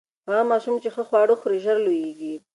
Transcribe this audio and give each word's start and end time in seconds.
هغه 0.27 0.41
ماشوم 0.51 0.75
چې 0.83 0.89
ښه 0.95 1.03
خواړه 1.09 1.35
خوري، 1.39 1.59
ژر 1.65 1.77
لوییږي. 1.85 2.35